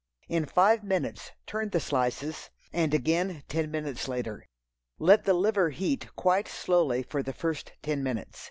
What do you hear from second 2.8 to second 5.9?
again ten minutes later. Let the liver